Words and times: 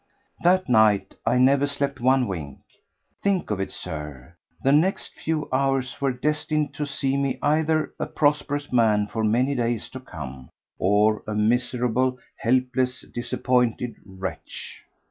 That 0.41 0.67
night 0.67 1.13
I 1.27 1.37
never 1.37 1.67
slept 1.67 1.99
one 1.99 2.27
wink. 2.27 2.57
Think 3.21 3.51
of 3.51 3.59
it, 3.59 3.71
Sir! 3.71 4.33
The 4.63 4.71
next 4.71 5.13
few 5.13 5.47
hours 5.53 6.01
were 6.01 6.11
destined 6.11 6.73
to 6.73 6.87
see 6.87 7.15
me 7.17 7.37
either 7.43 7.93
a 7.99 8.07
prosperous 8.07 8.73
man 8.73 9.05
for 9.05 9.23
many 9.23 9.53
days 9.53 9.89
to 9.89 9.99
come, 9.99 10.49
or 10.79 11.21
a 11.27 11.35
miserable, 11.35 12.17
helpless, 12.37 13.05
disappointed 13.13 13.93
wretch. 14.03 14.83